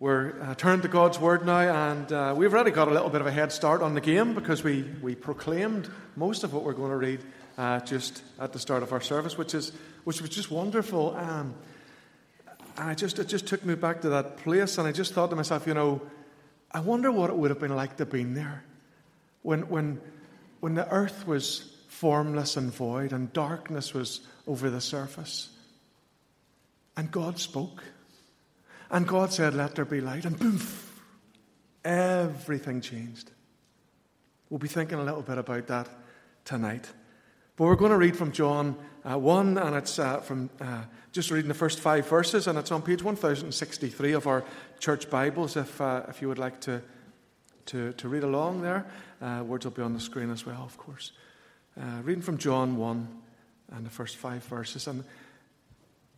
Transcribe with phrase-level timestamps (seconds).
[0.00, 3.20] We're uh, turned to God's Word now, and uh, we've already got a little bit
[3.20, 6.72] of a head start on the game because we, we proclaimed most of what we're
[6.72, 7.20] going to read
[7.58, 9.72] uh, just at the start of our service, which, is,
[10.04, 11.16] which was just wonderful.
[11.16, 11.52] Um,
[12.76, 15.30] and I just, it just took me back to that place, and I just thought
[15.30, 16.00] to myself, you know,
[16.70, 18.62] I wonder what it would have been like to be there
[19.42, 20.00] when, when,
[20.60, 25.48] when the earth was formless and void and darkness was over the surface.
[26.96, 27.82] And God spoke.
[28.90, 30.24] And God said, Let there be light.
[30.24, 30.60] And boom,
[31.84, 33.30] everything changed.
[34.50, 35.88] We'll be thinking a little bit about that
[36.44, 36.88] tonight.
[37.56, 40.82] But we're going to read from John uh, 1, and it's uh, from uh,
[41.12, 44.44] just reading the first five verses, and it's on page 1063 of our
[44.78, 46.80] church Bibles if, uh, if you would like to,
[47.66, 48.86] to, to read along there.
[49.20, 51.12] Uh, words will be on the screen as well, of course.
[51.78, 53.08] Uh, reading from John 1
[53.72, 54.86] and the first five verses.
[54.86, 55.04] And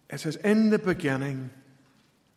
[0.08, 1.50] it says, In the beginning,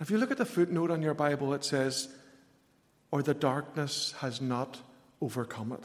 [0.00, 2.08] If you look at the footnote on your Bible, it says,
[3.10, 4.78] or the darkness has not
[5.20, 5.82] overcome it.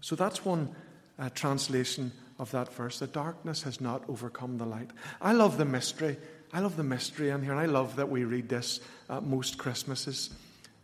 [0.00, 0.74] So that's one
[1.18, 2.98] uh, translation of that verse.
[2.98, 4.90] The darkness has not overcome the light.
[5.20, 6.16] I love the mystery.
[6.52, 8.80] I love the mystery in here, and I love that we read this
[9.22, 10.30] most Christmases.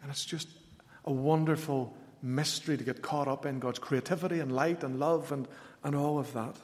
[0.03, 0.49] And it's just
[1.05, 5.49] a wonderful mystery to get caught up in God's creativity and light and love and,
[5.85, 6.57] and all of that.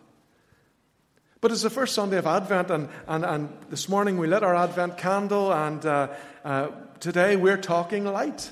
[1.41, 4.57] But it's the first Sunday of Advent, and, and, and this morning we lit our
[4.57, 6.09] Advent candle, and uh,
[6.45, 8.51] uh, today we're talking light.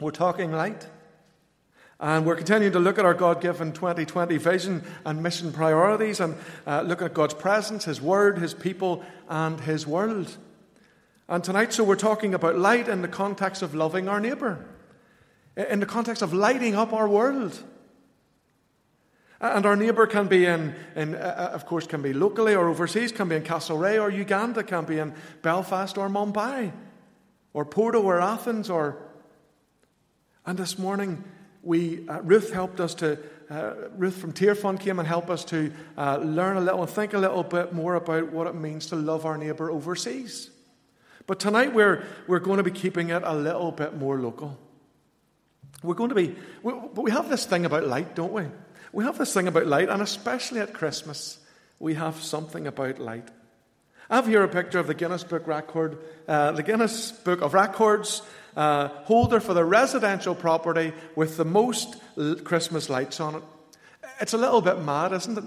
[0.00, 0.86] We're talking light.
[1.98, 6.36] And we're continuing to look at our God given 2020 vision and mission priorities and
[6.66, 10.34] uh, look at God's presence, His Word, His people, and His world.
[11.28, 14.64] And tonight, so we're talking about light in the context of loving our neighbour,
[15.54, 17.62] in the context of lighting up our world.
[19.40, 22.68] And our neighbour can be in, in uh, uh, of course, can be locally or
[22.68, 26.72] overseas, can be in Castlereagh or Uganda, can be in Belfast or Mumbai,
[27.54, 28.68] or Porto or Athens.
[28.68, 28.98] Or
[30.44, 31.24] and this morning,
[31.62, 33.18] we uh, Ruth helped us to.
[33.50, 37.14] Uh, Ruth from Tearfund came and helped us to uh, learn a little and think
[37.14, 40.50] a little bit more about what it means to love our neighbour overseas.
[41.26, 44.56] But tonight we're, we're going to be keeping it a little bit more local.
[45.82, 48.44] We're going to be, we, but we have this thing about light, don't we?
[48.92, 51.38] We have this thing about light, and especially at Christmas,
[51.78, 53.28] we have something about light.
[54.10, 57.54] I have here a picture of the Guinness Book record, uh, the Guinness Book of
[57.54, 58.22] Records
[58.56, 61.96] uh, holder for the residential property with the most
[62.44, 63.42] Christmas lights on it.
[64.20, 65.44] It's a little bit mad, isn't it?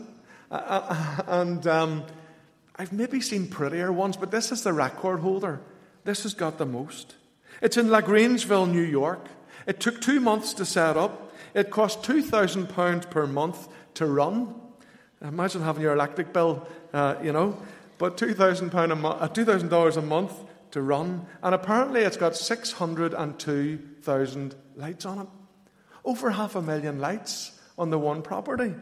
[0.50, 2.04] Uh, uh and um,
[2.76, 5.62] I've maybe seen prettier ones, but this is the record holder.
[6.06, 7.16] This has got the most.
[7.62, 9.28] It's in LaGrangeville, New York.
[9.66, 11.32] It took two months to set up.
[11.54, 14.54] It cost £2,000 per month to run.
[15.22, 17.58] Imagine having your electric bill, uh, you know,
[17.98, 20.34] but £2,000 a, mo- uh, $2,000 a month
[20.72, 21.26] to run.
[21.42, 25.28] And apparently it's got 602,000 lights on it.
[26.04, 28.76] Over half a million lights on the one property.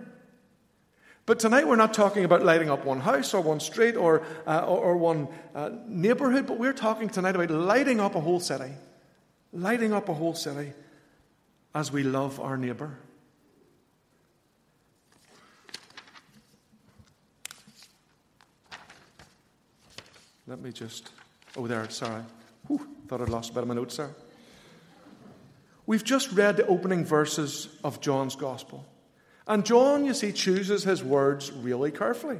[1.27, 4.65] But tonight we're not talking about lighting up one house or one street or, uh,
[4.67, 8.71] or, or, one uh, neighborhood, but we're talking tonight about lighting up a whole city.
[9.53, 10.73] Lighting up a whole city
[11.75, 12.97] as we love our neighbour.
[20.47, 21.11] Let me just.
[21.55, 22.23] Oh, there, sorry.
[22.67, 24.15] Whew, thought I'd lost a bit of my notes there.
[25.85, 28.85] We've just read the opening verses of John's Gospel.
[29.47, 32.39] And John, you see, chooses his words really carefully.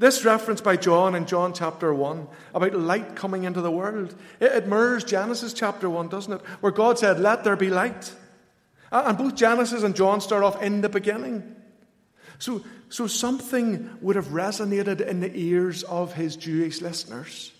[0.00, 4.50] This reference by John in John chapter 1 about light coming into the world, it,
[4.50, 6.40] it mirrors Genesis chapter 1, doesn't it?
[6.60, 8.10] Where God said, Let there be light.
[8.90, 11.54] And both Genesis and John start off in the beginning.
[12.38, 17.52] So, so something would have resonated in the ears of his Jewish listeners.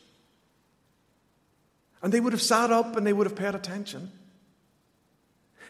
[2.02, 4.12] And they would have sat up and they would have paid attention.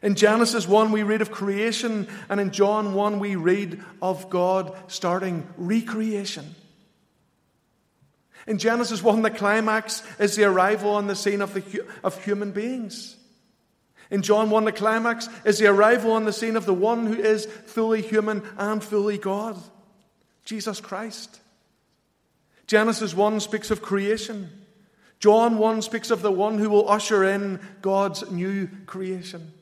[0.02, 4.74] In Genesis 1, we read of creation, and in John 1, we read of God
[4.86, 6.54] starting recreation.
[8.46, 12.52] In Genesis 1, the climax is the arrival on the scene of, the, of human
[12.52, 13.16] beings.
[14.10, 17.14] In John 1, the climax is the arrival on the scene of the one who
[17.14, 19.56] is fully human and fully God,
[20.44, 21.40] Jesus Christ.
[22.66, 24.48] Genesis 1 speaks of creation.
[25.20, 29.52] John 1 speaks of the one who will usher in God's new creation.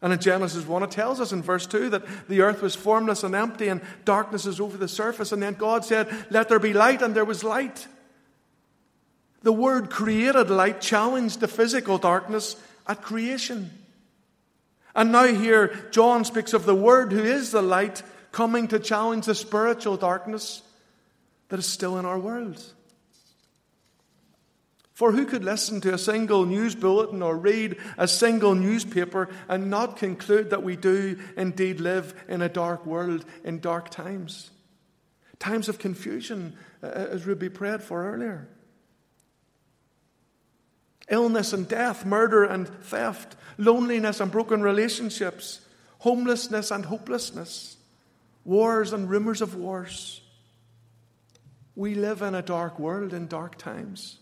[0.00, 3.24] And in Genesis 1, it tells us in verse 2 that the earth was formless
[3.24, 5.32] and empty and darkness is over the surface.
[5.32, 7.88] And then God said, Let there be light, and there was light.
[9.42, 12.56] The word created light challenged the physical darkness
[12.86, 13.70] at creation.
[14.94, 18.02] And now, here, John speaks of the Word, who is the light,
[18.32, 20.62] coming to challenge the spiritual darkness
[21.50, 22.60] that is still in our world.
[24.98, 29.70] For who could listen to a single news bulletin or read a single newspaper and
[29.70, 34.50] not conclude that we do indeed live in a dark world in dark times?
[35.38, 38.48] Times of confusion, uh, as Ruby prayed for earlier.
[41.08, 45.60] Illness and death, murder and theft, loneliness and broken relationships,
[46.00, 47.76] homelessness and hopelessness,
[48.44, 50.22] wars and rumors of wars.
[51.76, 54.18] We live in a dark world in dark times.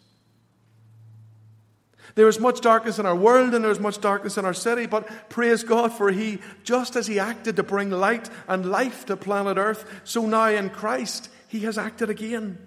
[2.14, 4.87] There is much darkness in our world and there is much darkness in our city,
[4.87, 9.17] but praise God for He, just as He acted to bring light and life to
[9.17, 12.58] planet Earth, so now in Christ He has acted again.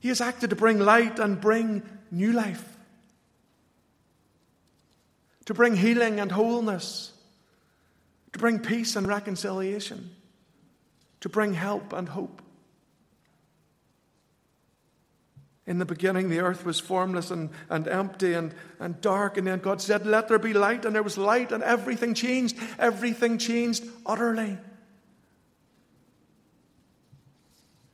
[0.00, 2.76] He has acted to bring light and bring new life,
[5.44, 7.12] to bring healing and wholeness,
[8.32, 10.10] to bring peace and reconciliation,
[11.20, 12.42] to bring help and hope.
[15.68, 19.36] In the beginning, the earth was formless and, and empty and, and dark.
[19.36, 20.86] And then God said, Let there be light.
[20.86, 22.56] And there was light, and everything changed.
[22.78, 24.56] Everything changed utterly.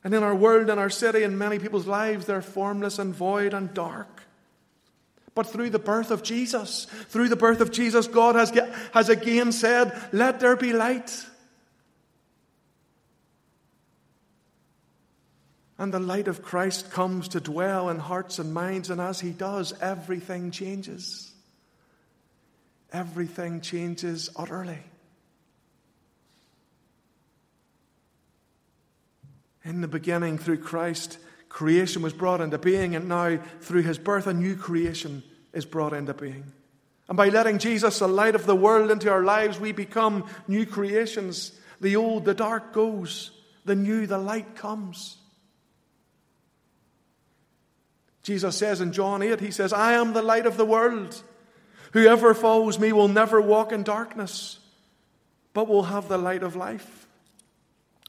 [0.05, 3.53] And in our world, in our city, in many people's lives, they're formless and void
[3.53, 4.23] and dark.
[5.35, 8.57] But through the birth of Jesus, through the birth of Jesus, God has,
[8.93, 11.27] has again said, Let there be light.
[15.85, 19.33] And the light of Christ comes to dwell in hearts and minds, and as He
[19.33, 21.31] does, everything changes.
[22.91, 24.79] Everything changes utterly.
[29.63, 31.19] In the beginning, through Christ,
[31.51, 35.23] creation was brought into being, and now, through His birth, a new creation
[35.53, 36.51] is brought into being.
[37.11, 40.65] And by letting Jesus, the light of the world, into our lives, we become new
[40.65, 41.53] creations.
[41.83, 43.33] The old, the dark goes,
[43.67, 45.19] the new, the light comes.
[48.25, 51.23] Jesus says in John 8, He says, I am the light of the world.
[51.93, 54.59] Whoever follows me will never walk in darkness,
[55.53, 57.07] but will have the light of life.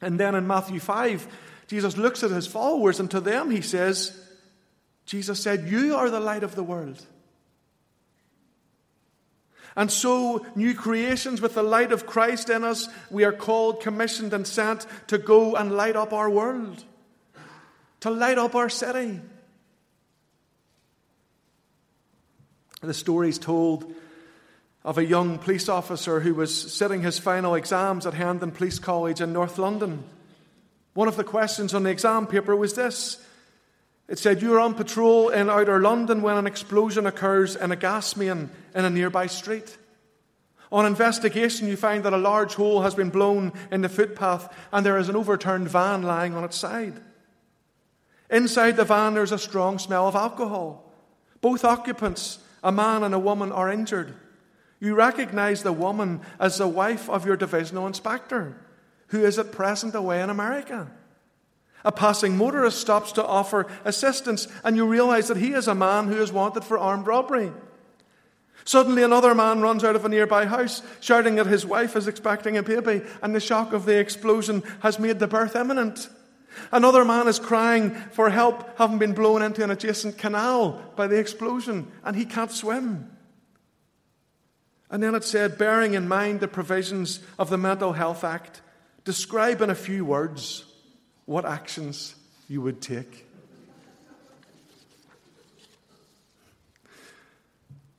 [0.01, 1.27] And then in Matthew 5,
[1.67, 4.17] Jesus looks at his followers, and to them he says,
[5.05, 7.05] Jesus said, You are the light of the world.
[9.75, 14.31] And so, new creations with the light of Christ in us, we are called, commissioned,
[14.31, 16.85] and sent to go and light up our world,
[17.99, 19.19] to light up our city
[22.81, 23.93] The story's told
[24.83, 29.21] of a young police officer who was sitting his final exams at Hendon Police College
[29.21, 30.03] in North London.
[30.93, 33.25] One of the questions on the exam paper was this
[34.07, 37.75] it said, You are on patrol in outer London when an explosion occurs in a
[37.75, 39.77] gas main in a nearby street.
[40.71, 44.85] On investigation, you find that a large hole has been blown in the footpath and
[44.85, 46.99] there is an overturned van lying on its side.
[48.29, 50.91] Inside the van, there's a strong smell of alcohol.
[51.41, 54.13] Both occupants a man and a woman are injured.
[54.79, 58.57] You recognize the woman as the wife of your divisional inspector,
[59.07, 60.91] who is at present away in America.
[61.85, 66.07] A passing motorist stops to offer assistance, and you realize that he is a man
[66.07, 67.51] who is wanted for armed robbery.
[68.63, 72.57] Suddenly, another man runs out of a nearby house, shouting that his wife is expecting
[72.57, 76.09] a baby, and the shock of the explosion has made the birth imminent.
[76.71, 81.19] Another man is crying for help, having been blown into an adjacent canal by the
[81.19, 83.11] explosion, and he can't swim.
[84.89, 88.61] And then it said, bearing in mind the provisions of the Mental Health Act,
[89.03, 90.65] describe in a few words
[91.25, 92.15] what actions
[92.47, 93.25] you would take.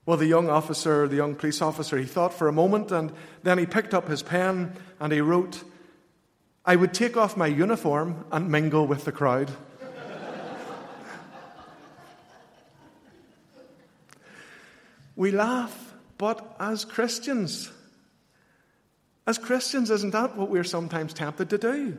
[0.07, 3.59] Well, the young officer, the young police officer, he thought for a moment and then
[3.59, 5.65] he picked up his pen and he wrote,
[6.69, 9.53] I would take off my uniform and mingle with the crowd.
[15.15, 17.71] we laugh, but as Christians,
[19.29, 21.99] as Christians, isn't that what we're sometimes tempted to do?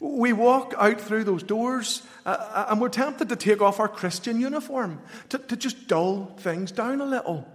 [0.00, 3.88] We walk out through those doors uh, uh and we're tempted to take off our
[3.88, 7.46] Christian uniform, to, to just dull things down a little,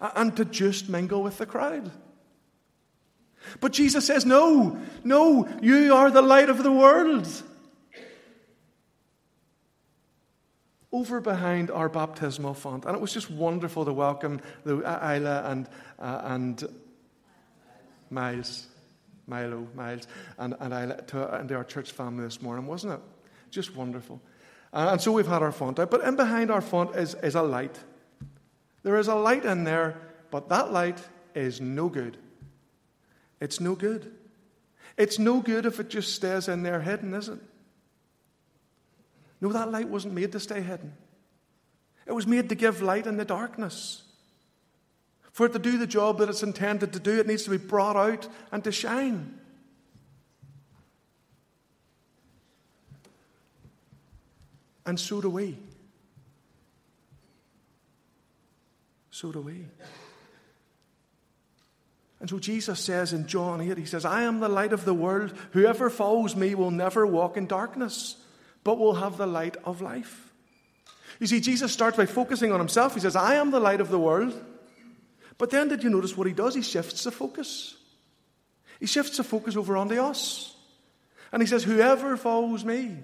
[0.00, 1.90] and to just mingle with the crowd.
[3.60, 7.26] But Jesus says, No, no, you are the light of the world.
[10.92, 12.84] over behind our baptismal font.
[12.84, 15.68] And it was just wonderful to welcome the, uh, Isla and,
[15.98, 16.64] uh, and
[18.10, 18.66] Miles,
[19.26, 20.06] Milo, Miles,
[20.38, 23.00] and, and Isla to, into our church family this morning, wasn't it?
[23.50, 24.20] Just wonderful.
[24.72, 25.90] Uh, and so we've had our font out.
[25.90, 27.78] But in behind our font is, is a light.
[28.82, 29.96] There is a light in there,
[30.30, 30.98] but that light
[31.34, 32.16] is no good.
[33.40, 34.12] It's no good.
[34.96, 37.38] It's no good if it just stays in there hidden, is it?
[39.40, 40.92] No, that light wasn't made to stay hidden.
[42.06, 44.02] It was made to give light in the darkness.
[45.32, 47.56] For it to do the job that it's intended to do, it needs to be
[47.56, 49.38] brought out and to shine.
[54.84, 55.56] And so do we.
[59.10, 59.66] So do we.
[62.20, 64.94] And so Jesus says in John 8, He says, I am the light of the
[64.94, 65.32] world.
[65.52, 68.16] Whoever follows me will never walk in darkness,
[68.62, 70.30] but will have the light of life.
[71.18, 72.94] You see, Jesus starts by focusing on himself.
[72.94, 74.34] He says, I am the light of the world.
[75.38, 76.54] But then did you notice what he does?
[76.54, 77.74] He shifts the focus.
[78.78, 80.54] He shifts the focus over onto us.
[81.32, 82.98] And he says, Whoever follows me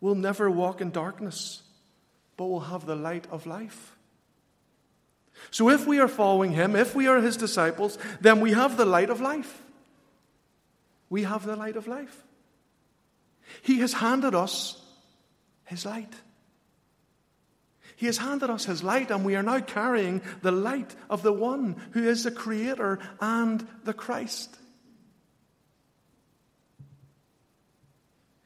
[0.00, 1.62] will never walk in darkness,
[2.38, 3.97] but will have the light of life.
[5.50, 8.84] So if we are following him, if we are his disciples, then we have the
[8.84, 9.62] light of life.
[11.10, 12.24] We have the light of life.
[13.62, 14.80] He has handed us
[15.64, 16.12] his light.
[17.96, 21.32] He has handed us his light, and we are now carrying the light of the
[21.32, 24.56] one who is the Creator and the Christ.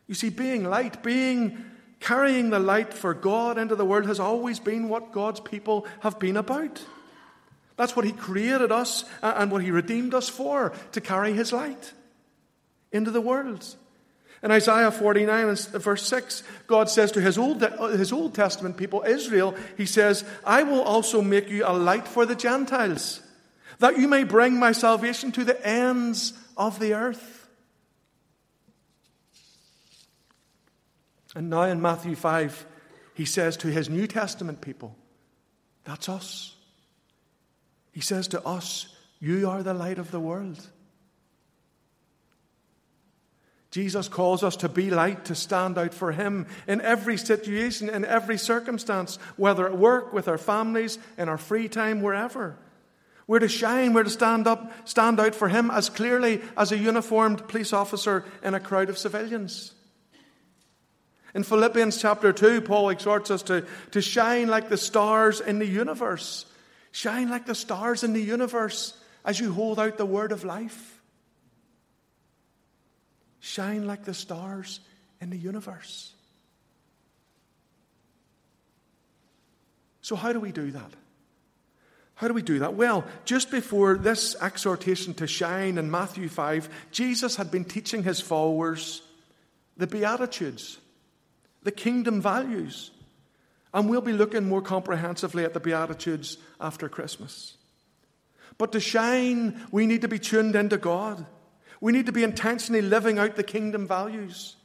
[0.07, 1.65] You see, being light, being
[2.03, 6.19] carrying the light for God into the world has always been what God's people have
[6.19, 6.85] been about.
[7.77, 11.53] That's what He created us uh, and what He redeemed us for, to carry His
[11.53, 11.93] light
[12.91, 13.65] into the world.
[14.43, 18.77] In Isaiah 49 uh, verse 6, God says to his Old, uh, his Old Testament
[18.77, 23.21] people, Israel, He says, I will also make you a light for the Gentiles,
[23.79, 27.42] that you may bring my salvation to the ends of the earth.
[31.35, 32.67] And now in Matthew 5,
[33.15, 34.97] He says to His New Testament people,
[35.85, 36.57] That's us.
[37.93, 40.67] He says to us, You are the light of the world.
[43.71, 48.05] Jesus calls us to be light, to stand out for Him in every situation, in
[48.05, 52.59] every circumstance, whether at work, with our families, in our free time, wherever.
[53.27, 56.77] We're to shine, we're to stand up, stand out for Him as clearly as a
[56.77, 59.73] uniformed police officer in a crowd of civilians.
[61.35, 65.67] In Philippians chapter 2, Paul exhorts us to, to shine like the stars in the
[65.67, 66.45] universe.
[66.91, 71.01] Shine like the stars in the universe as you hold out the word of life.
[73.41, 74.81] Shine like the stars
[75.21, 76.13] in the universe.
[80.03, 80.91] So, how do we do that?
[82.17, 82.75] How do we do that?
[82.75, 88.21] Well, just before this exhortation to shine in Matthew 5, Jesus had been teaching his
[88.21, 89.03] followers
[89.77, 90.79] the Beatitudes,
[91.63, 92.91] the kingdom values.
[93.75, 97.57] And we'll be looking more comprehensively at the Beatitudes after Christmas.
[98.59, 101.25] But to shine, we need to be tuned into God.
[101.81, 104.57] We need to be intentionally living out the kingdom values,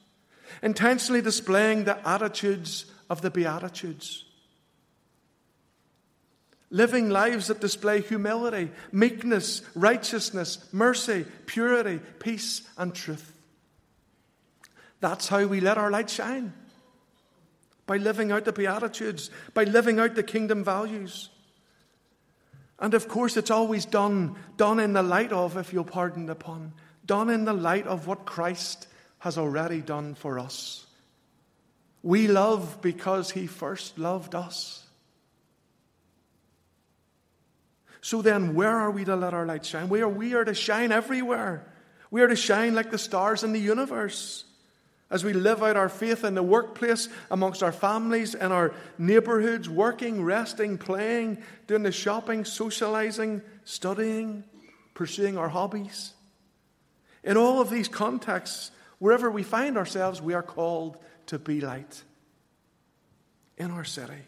[0.62, 4.26] intentionally displaying the attitudes of the Beatitudes.
[6.70, 13.32] Living lives that display humility, meekness, righteousness, mercy, purity, peace, and truth.
[15.00, 16.54] That's how we let our light shine.
[17.88, 21.30] By living out the Beatitudes, by living out the kingdom values.
[22.80, 26.36] And of course, it's always done, done in the light of, if you'll pardon the
[26.36, 26.74] pun,
[27.06, 28.88] done in the light of what Christ
[29.20, 30.86] has already done for us.
[32.04, 34.86] We love because he first loved us.
[38.02, 39.90] So then, where are we to let our light shine?
[39.90, 41.66] We are, we are to shine everywhere.
[42.12, 44.46] We are to shine like the stars in the universe
[45.10, 49.70] as we live out our faith in the workplace, amongst our families, in our neighborhoods,
[49.70, 54.44] working, resting, playing, doing the shopping, socializing, studying,
[54.94, 56.14] pursuing our hobbies.
[57.24, 60.98] In all of these contexts, wherever we find ourselves, we are called
[61.28, 62.04] to be light
[63.58, 64.24] in our city.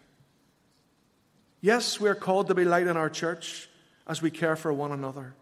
[1.61, 3.69] Yes, we're called to be light in our church
[4.07, 5.33] as we care for one another.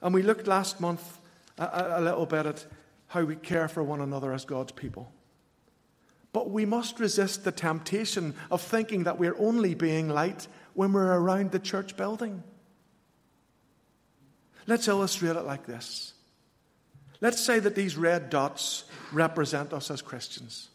[0.00, 1.18] And we looked last month
[1.58, 2.66] a, a, little bit at
[3.16, 5.10] how we care for one another as God's people.
[6.34, 11.18] But we must resist the temptation of thinking that we're only being light when we're
[11.18, 12.42] around the church building.
[14.66, 16.12] Let's illustrate it like this
[17.22, 20.68] Let's say that these red dots represent us as Christians.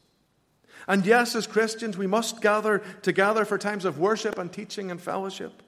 [0.88, 5.00] And yes, as Christians, we must gather together for times of worship and teaching and
[5.00, 5.62] fellowship.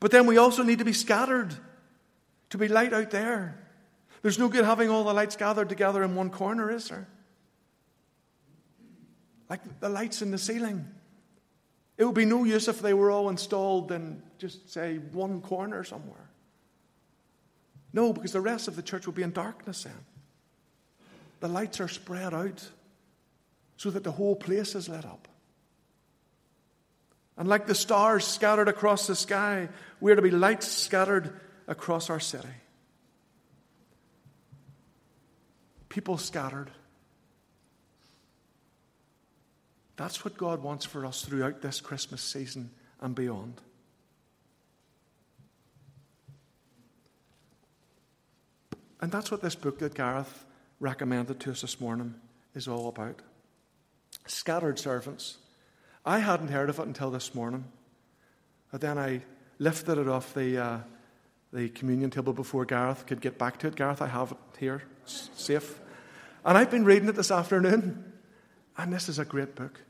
[0.00, 1.54] But then we also need to be scattered,
[2.50, 3.65] to be light out there.
[4.26, 7.06] There's no good having all the lights gathered together in one corner, is there?
[9.48, 10.84] Like the lights in the ceiling.
[11.96, 15.84] It would be no use if they were all installed in just, say, one corner
[15.84, 16.28] somewhere.
[17.92, 20.04] No, because the rest of the church would be in darkness then.
[21.38, 22.68] The lights are spread out
[23.76, 25.28] so that the whole place is lit up.
[27.36, 29.68] And like the stars scattered across the sky,
[30.00, 32.48] we're to be lights scattered across our city.
[35.96, 36.70] People scattered.
[39.96, 42.68] That's what God wants for us throughout this Christmas season
[43.00, 43.62] and beyond.
[49.00, 50.44] And that's what this book that Gareth
[50.80, 52.14] recommended to us this morning
[52.54, 53.22] is all about.
[54.26, 55.38] Scattered servants.
[56.04, 57.64] I hadn't heard of it until this morning.
[58.70, 59.22] But then I
[59.58, 60.78] lifted it off the, uh,
[61.54, 63.76] the communion table before Gareth could get back to it.
[63.76, 65.80] Gareth, I have it here, safe.
[66.46, 68.12] And I've been reading it this afternoon.
[68.78, 69.80] And this is a great book.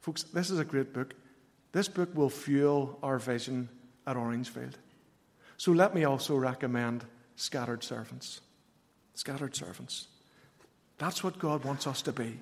[0.00, 1.14] Folks, this is a great book.
[1.70, 3.68] This book will fuel our vision
[4.04, 4.76] at Orangefield.
[5.56, 7.04] So let me also recommend
[7.36, 8.40] Scattered Servants.
[9.14, 10.08] Scattered servants.
[10.98, 12.38] That's what God wants us to be.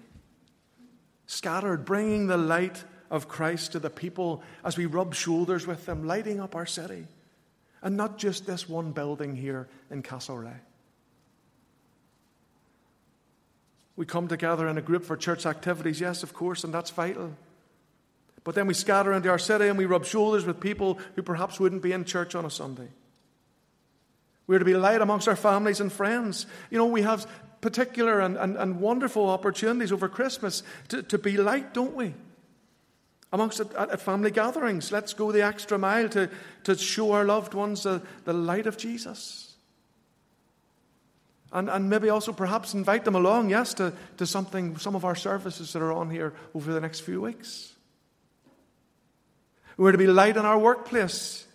[1.26, 6.06] Scattered, bringing the light of Christ to the people as we rub shoulders with them,
[6.06, 7.06] lighting up our city.
[7.82, 10.60] And not just this one building here in Castlereagh.
[13.96, 17.32] We come together in a group for church activities, yes, of course, and that's vital.
[18.42, 21.58] But then we scatter into our city and we rub shoulders with people who perhaps
[21.58, 22.88] wouldn't be in church on a Sunday.
[24.46, 26.46] We're to be light amongst our families and friends.
[26.70, 27.26] You know, we have
[27.62, 32.12] particular and, and, and wonderful opportunities over Christmas to, to be light, don't we?
[33.32, 36.28] Amongst at, at family gatherings, let's go the extra mile to,
[36.64, 39.53] to show our loved ones the, the light of Jesus.
[41.54, 45.14] And, and maybe also perhaps invite them along, yes, to, to something, some of our
[45.14, 47.72] services that are on here over the next few weeks.
[49.76, 51.46] We're to be light in our workplace.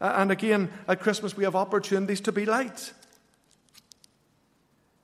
[0.00, 2.92] And again, at Christmas, we have opportunities to be light.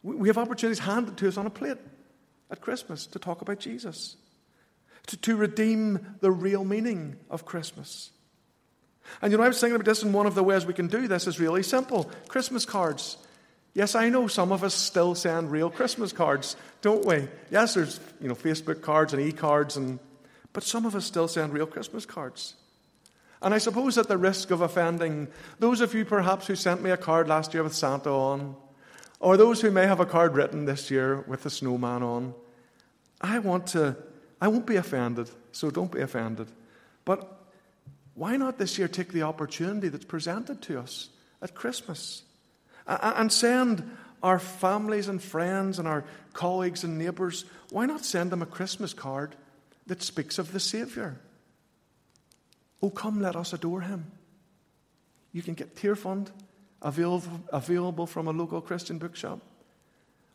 [0.02, 1.78] We have opportunities handed to us on a plate
[2.50, 4.16] at Christmas to talk about Jesus,
[5.06, 8.10] to, to redeem the real meaning of Christmas.
[9.22, 10.88] And you know, I was thinking about this, and one of the ways we can
[10.88, 13.16] do this is really simple Christmas cards.
[13.78, 17.28] Yes, I know some of us still send real Christmas cards, don't we?
[17.48, 20.00] Yes, there's you know Facebook cards and e-cards, and
[20.52, 22.54] but some of us still send real Christmas cards.
[23.40, 25.28] And I suppose at the risk of offending
[25.60, 28.56] those of you perhaps who sent me a card last year with Santa on,
[29.20, 32.34] or those who may have a card written this year with the snowman on,
[33.20, 33.96] I want to,
[34.40, 36.48] I won't be offended, so don't be offended.
[37.04, 37.32] But
[38.14, 41.10] why not this year take the opportunity that's presented to us
[41.40, 42.24] at Christmas
[42.88, 48.42] and send our families and friends and our colleagues and neighbours, why not send them
[48.42, 49.36] a Christmas card
[49.86, 51.18] that speaks of the Saviour?
[52.82, 54.10] Oh, come, let us adore him.
[55.32, 56.28] You can get Tearfund
[56.80, 59.40] available, from a local Christian bookshop.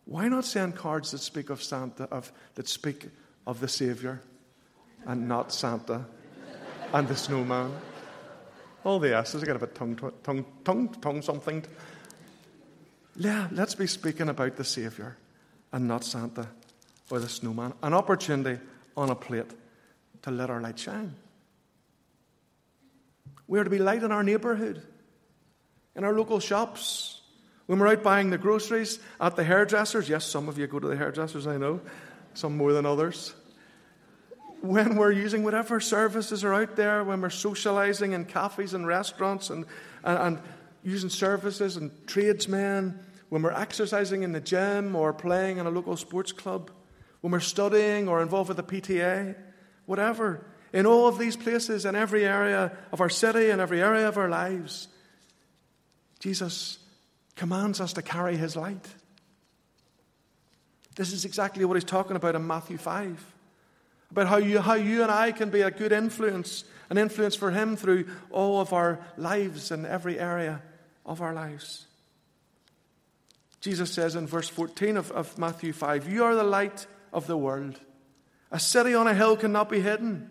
[0.05, 3.07] Why not send cards that speak of Santa, of, that speak
[3.47, 4.21] of the Savior,
[5.05, 6.05] and not Santa
[6.93, 7.71] and the snowman?
[8.83, 11.63] All the S's, I got a bit tongue, tongue, tongue, tongue something.
[13.15, 15.17] Yeah, let's be speaking about the Savior
[15.71, 16.47] and not Santa
[17.09, 17.73] or the snowman.
[17.83, 18.59] An opportunity
[18.97, 19.51] on a plate
[20.23, 21.15] to let our light shine.
[23.47, 24.81] We are to be light in our neighbourhood,
[25.95, 27.21] in our local shops,
[27.67, 30.09] when we're out buying the groceries, at the hairdressers.
[30.09, 31.81] Yes, some of you go to the hairdressers, I know,
[32.33, 33.33] some more than others.
[34.61, 39.49] When we're using whatever services are out there, when we're socializing in cafes and restaurants
[39.49, 39.65] and,
[40.03, 40.39] and, and
[40.83, 45.97] using services and tradesmen, when we're exercising in the gym or playing in a local
[45.97, 46.69] sports club,
[47.21, 49.35] when we're studying or involved with the PTA,
[49.85, 50.45] whatever.
[50.71, 54.17] In all of these places, in every area of our city and every area of
[54.17, 54.87] our lives,
[56.19, 56.79] Jesus
[57.35, 58.87] commands us to carry his light.
[60.95, 63.33] This is exactly what he's talking about in Matthew 5
[64.11, 67.49] about how you, how you and I can be a good influence, an influence for
[67.49, 70.61] him through all of our lives and every area
[71.05, 71.85] of our lives.
[73.61, 77.37] Jesus says in verse 14 of, of Matthew 5 You are the light of the
[77.37, 77.79] world.
[78.51, 80.29] A city on a hill cannot be hidden.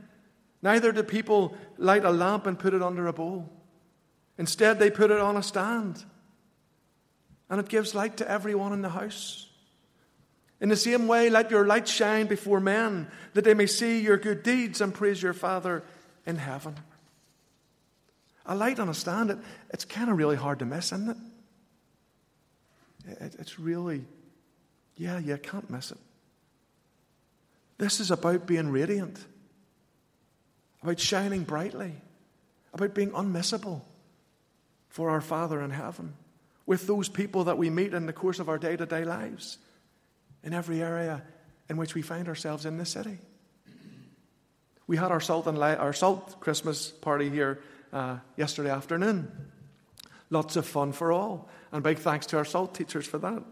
[0.62, 3.50] Neither do people light a lamp and put it under a bowl.
[4.38, 6.04] Instead, they put it on a stand.
[7.50, 9.48] And it gives light to everyone in the house.
[10.60, 14.16] In the same way, let your light shine before men, that they may see your
[14.16, 15.82] good deeds and praise your Father
[16.24, 16.76] in heaven.
[18.46, 19.38] A light on a stand, it,
[19.70, 21.16] it's kind of really hard to miss, isn't it?
[23.20, 23.36] it?
[23.38, 24.04] It's really,
[24.96, 25.98] yeah, you can't miss it.
[27.78, 29.18] This is about being radiant,
[30.82, 31.94] about shining brightly,
[32.74, 33.82] about being unmissable
[34.88, 36.14] for our Father in heaven
[36.66, 39.58] with those people that we meet in the course of our day to day lives
[40.44, 41.22] in every area
[41.68, 43.18] in which we find ourselves in this city.
[44.86, 47.60] We had our salt and light, our salt Christmas party here
[47.92, 49.30] uh, yesterday afternoon.
[50.30, 53.42] Lots of fun for all, and big thanks to our salt teachers for that.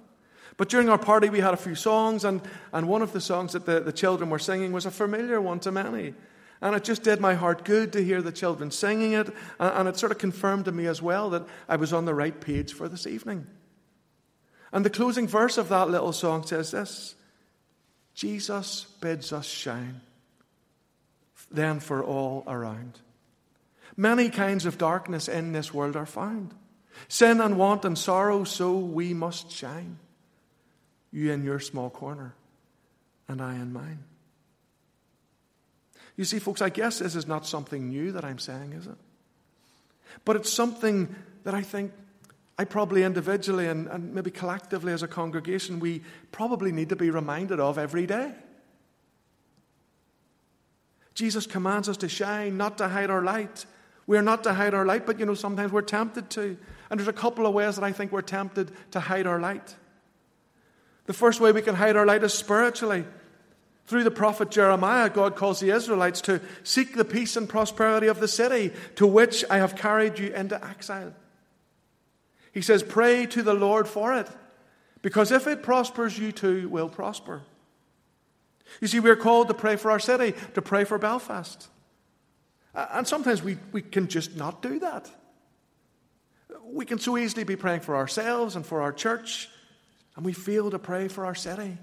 [0.57, 3.53] But during our party, we had a few songs, and, and one of the songs
[3.53, 6.14] that the, the children were singing was a familiar one to many.
[6.62, 9.88] And it just did my heart good to hear the children singing it, and, and
[9.88, 12.72] it sort of confirmed to me as well that I was on the right page
[12.74, 13.46] for this evening.
[14.72, 17.14] And the closing verse of that little song says this
[18.14, 20.00] Jesus bids us shine,
[21.50, 23.00] then for all around.
[23.96, 26.55] Many kinds of darkness in this world are found.
[27.09, 29.98] Sin and want and sorrow, so we must shine.
[31.12, 32.35] You in your small corner,
[33.29, 34.05] and I in mine.
[36.16, 38.96] You see, folks, I guess this is not something new that I'm saying, is it?
[40.24, 41.92] But it's something that I think
[42.59, 47.09] I probably individually and, and maybe collectively as a congregation, we probably need to be
[47.09, 48.33] reminded of every day.
[51.14, 53.64] Jesus commands us to shine, not to hide our light.
[54.10, 56.58] We are not to hide our light, but you know, sometimes we're tempted to.
[56.90, 59.76] And there's a couple of ways that I think we're tempted to hide our light.
[61.06, 63.04] The first way we can hide our light is spiritually.
[63.86, 68.18] Through the prophet Jeremiah, God calls the Israelites to seek the peace and prosperity of
[68.18, 71.14] the city to which I have carried you into exile.
[72.50, 74.26] He says, Pray to the Lord for it,
[75.02, 77.42] because if it prospers, you too will prosper.
[78.80, 81.68] You see, we're called to pray for our city, to pray for Belfast.
[82.74, 85.11] And sometimes we, we can just not do that.
[86.64, 89.48] We can so easily be praying for ourselves and for our church,
[90.16, 91.78] and we fail to pray for our city.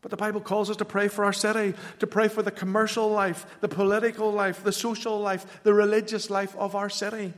[0.00, 3.08] But the Bible calls us to pray for our city, to pray for the commercial
[3.08, 7.34] life, the political life, the social life, the religious life of our city.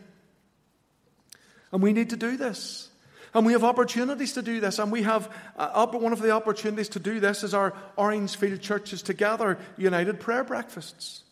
[1.73, 2.89] And we need to do this.
[3.33, 4.79] And we have opportunities to do this.
[4.79, 9.03] And we have uh, one of the opportunities to do this is our Orangefield Churches
[9.03, 11.23] Together United Prayer Breakfasts.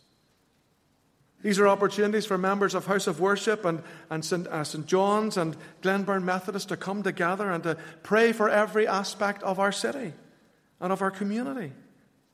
[1.41, 4.45] These are opportunities for members of House of Worship and, and St.
[4.47, 4.85] Uh, St.
[4.85, 9.71] John's and Glenburn Methodist to come together and to pray for every aspect of our
[9.71, 10.13] city
[10.81, 11.71] and of our community,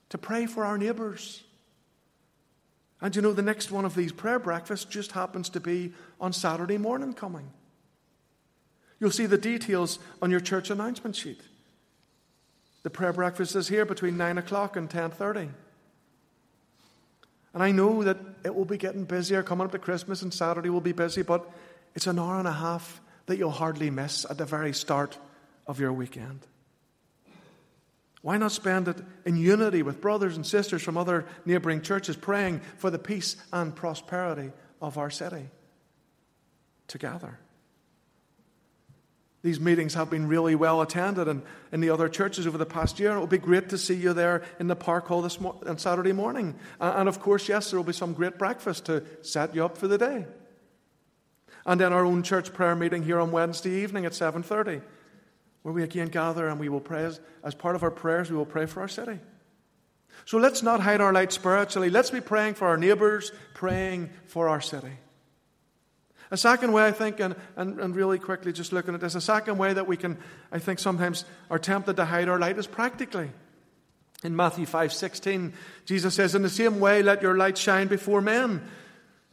[0.10, 1.44] to pray for our neighbours.
[3.00, 6.34] And you know, the next one of these prayer breakfasts just happens to be on
[6.34, 7.52] Saturday morning coming.
[9.00, 11.42] You'll see the details on your church announcement sheet.
[12.82, 15.50] The prayer breakfast is here between 9 o'clock and 10.30.
[17.56, 20.70] And I know that it will be getting busier coming up to Christmas and Saturday
[20.70, 21.50] will be busy, but
[21.96, 25.18] it's an hour and a half that you'll hardly miss at the very start
[25.66, 26.46] of your weekend.
[28.22, 32.60] Why not spend it in unity with brothers and sisters from other neighbouring churches praying
[32.78, 35.50] for the peace and prosperity of our city
[36.88, 37.40] together?
[39.46, 43.00] These meetings have been really well attended and in the other churches over the past
[43.00, 43.16] year.
[43.16, 45.78] It will be great to see you there in the park hall this mo- on
[45.78, 46.56] Saturday morning.
[46.80, 49.88] And of course, yes, there will be some great breakfast to set you up for
[49.88, 50.26] the day.
[51.64, 54.82] And then our own church prayer meeting here on Wednesday evening at 7:30,
[55.62, 58.32] where we again gather and we will pray as, as part of our prayers.
[58.32, 59.20] We will pray for our city.
[60.26, 61.92] So let's not hide our light spiritually.
[61.92, 64.98] Let's be praying for our neighbours, praying for our city.
[66.32, 69.22] A second way, I think, and, and, and really quickly just looking at this, a
[69.22, 70.18] second way that we can,
[70.52, 73.30] I think, sometimes are tempted to hide our light is practically.
[74.24, 75.54] In Matthew 5 16,
[75.86, 78.64] Jesus says, In the same way, let your light shine before men,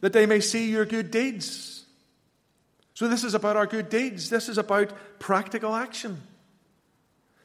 [0.00, 1.86] that they may see your good deeds.
[2.94, 4.28] So, this is about our good deeds.
[4.28, 6.20] This is about practical action.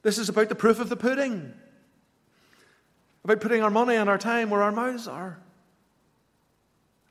[0.02, 1.54] This is about the proof of the pudding,
[3.24, 5.40] about putting our money and our time where our mouths are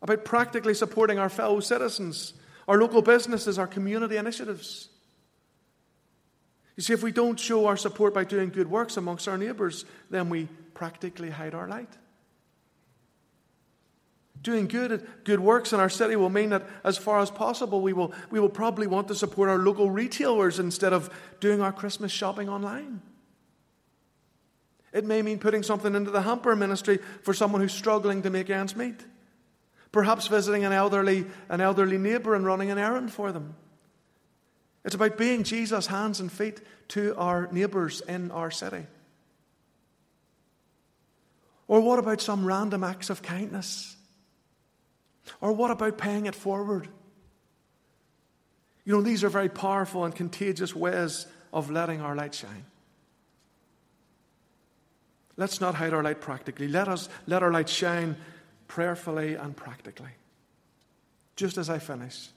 [0.06, 2.32] about practically supporting our fellow citizens,
[2.68, 4.88] our local businesses, our community initiatives.
[6.76, 9.84] You see, if we don't show our support by doing good works amongst our neighbours,
[10.10, 11.88] then we practically hide our light.
[14.42, 17.92] Doing good, good works in our city will mean that, as far as possible, we
[17.92, 22.12] will, we will probably want to support our local retailers instead of doing our Christmas
[22.12, 23.00] shopping online.
[24.92, 28.48] It may mean putting something into the hamper ministry for someone who's struggling to make
[28.48, 29.02] ends meet.
[29.92, 33.54] Perhaps visiting an elderly, an elderly neighbour and running an errand for them.
[34.84, 38.86] It's about being Jesus' hands and feet to our neighbours in our city.
[41.68, 43.96] Or what about some random acts of kindness?
[45.40, 46.88] Or what about paying it forward?
[48.84, 52.66] You know, these are very powerful and contagious ways of letting our light shine.
[55.36, 56.68] Let's not hide our light practically.
[56.68, 58.16] Let us let our light shine
[58.68, 60.10] prayerfully and practically.
[61.36, 62.28] Just as I finish,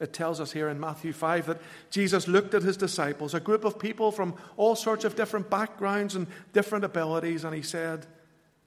[0.00, 3.64] it tells us here in Matthew 5 that Jesus looked at his disciples, a group
[3.64, 8.06] of people from all sorts of different backgrounds and different abilities, and he said,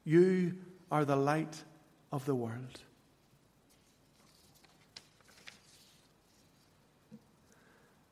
[0.05, 0.55] You
[0.89, 1.63] are the light
[2.11, 2.81] of the world.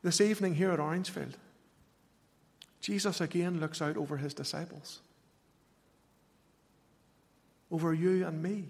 [0.03, 1.37] This evening here at Orangefield,
[2.79, 4.99] Jesus again looks out over his disciples,
[7.75, 8.69] over you and me,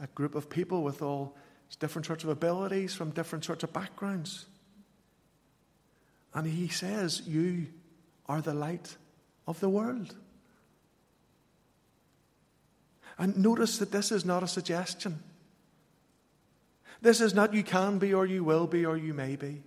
[0.00, 1.36] a group of people with all
[1.80, 4.46] different sorts of abilities from different sorts of backgrounds.
[6.32, 7.66] And he says, You
[8.26, 8.96] are the light
[9.48, 10.14] of the world.
[13.18, 15.18] And notice that this is not a suggestion.
[17.02, 19.62] This is not you can be, or you will be, or you may be.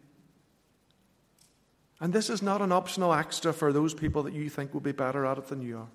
[1.99, 4.93] And this is not an optional extra for those people that you think will be
[4.93, 5.87] better at it than you are.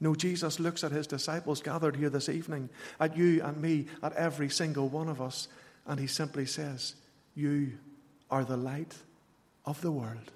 [0.00, 4.14] No, Jesus looks at his disciples gathered here this evening, at you and me, at
[4.14, 5.48] every single one of us,
[5.86, 6.94] and he simply says,
[7.34, 7.72] You
[8.30, 8.96] are the light
[9.66, 10.32] of the world.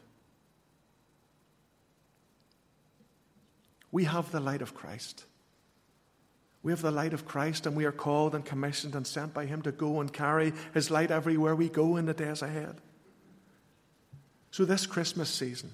[3.91, 5.25] We have the light of Christ.
[6.63, 9.47] We have the light of Christ, and we are called and commissioned and sent by
[9.47, 12.81] him to go and carry his light everywhere we go in the days ahead.
[14.51, 15.71] So, this Christmas season,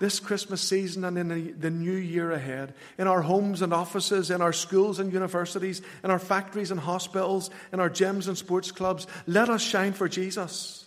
[0.00, 4.30] this Christmas season and in the, the, new year ahead, in our homes and offices,
[4.30, 8.72] in our schools and universities, in our factories and hospitals, in our gyms and sports
[8.72, 10.86] clubs, let us shine for Jesus.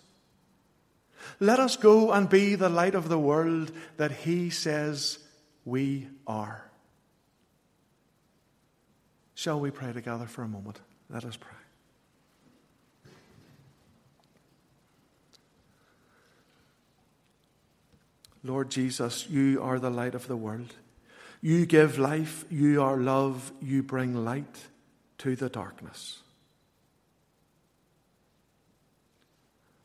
[1.40, 5.18] Let us go and be the light of the world that He says
[5.64, 6.64] we are.
[9.34, 10.80] Shall we pray together for a moment?
[11.08, 11.57] Let us pray.
[18.48, 20.74] Lord Jesus, you are the light of the world.
[21.42, 24.66] You give life, you are love, you bring light
[25.18, 26.20] to the darkness.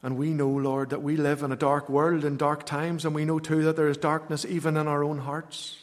[0.02, 3.14] And we know, Lord, that we live in a dark world in dark times, and
[3.14, 5.78] we know too that there is darkness even in our own hearts.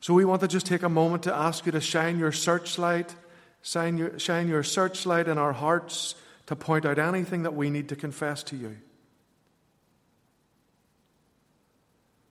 [0.00, 3.14] So we want to just take a moment to ask you to shine your searchlight,
[3.62, 6.14] shine your, shine your searchlight in our hearts
[6.46, 8.76] to point out anything that we need to confess to you.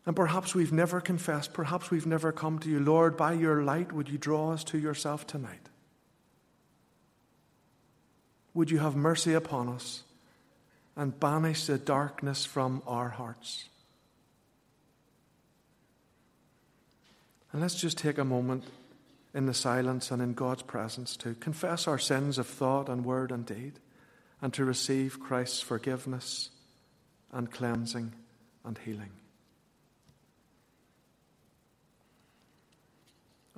[0.06, 2.80] And perhaps we've never confessed, perhaps we've never come to you.
[2.80, 5.70] Lord, by your light, would you draw us to yourself tonight?
[8.54, 10.04] Would you have mercy upon us
[10.96, 13.70] and banish the darkness from our hearts?
[17.52, 18.64] And let's just take a moment
[19.34, 23.32] in the silence and in God's presence to confess our sins of thought and word
[23.32, 23.74] and deed
[24.42, 26.50] and to receive Christ's forgiveness
[27.32, 28.14] and cleansing
[28.66, 29.12] and healing.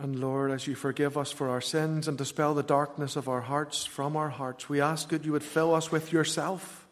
[0.04, 3.40] And Lord, as you forgive us for our sins and dispel the darkness of our
[3.40, 6.86] hearts from our hearts, we ask that you would fill us with yourself.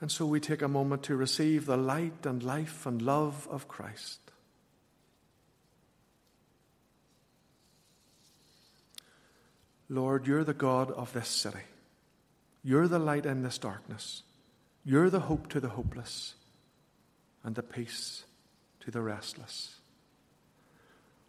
[0.00, 3.66] And so we take a moment to receive the light and life and love of
[3.66, 4.20] Christ.
[9.88, 11.66] Lord, you're the God of this city.
[12.62, 14.22] You're the light in this darkness.
[14.84, 16.34] You're the hope to the hopeless
[17.42, 18.22] and the peace
[18.80, 19.75] to the restless.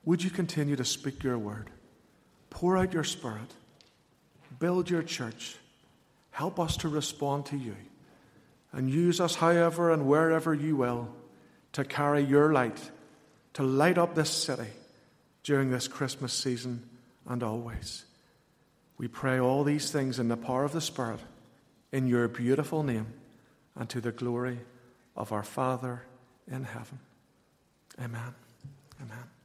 [0.08, 1.70] Would you continue to speak your word?
[2.50, 3.54] Pour out your spirit.
[4.58, 5.58] Build your church.
[6.32, 7.76] Help us to respond to you.
[8.72, 11.10] And use us however and wherever you will
[11.74, 12.90] to carry your light,
[13.56, 14.70] to light up this city
[15.44, 16.88] during this Christmas season
[17.28, 18.06] and always.
[18.98, 21.20] We pray all these things in the power of the Spirit,
[21.92, 23.08] in your beautiful name,
[23.76, 24.60] and to the glory
[25.18, 26.04] of our Father
[26.50, 27.00] in heaven.
[28.00, 28.34] Amen.
[29.02, 29.37] Amen.